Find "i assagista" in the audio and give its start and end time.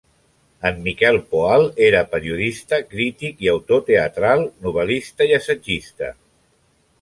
5.33-6.11